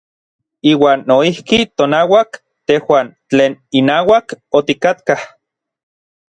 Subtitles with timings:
[0.71, 2.29] Iuan noijki tonauak
[2.71, 4.27] tejuan tlen inauak
[4.61, 5.21] otikatkaj.